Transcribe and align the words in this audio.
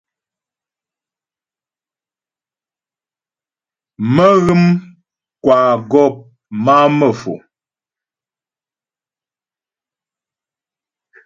Mə́́ghə̌m 4.15 4.63
kwa 5.43 5.57
mə́gɔ̌p 5.69 6.13
má'a 6.63 6.85
Mefo. 6.97 7.33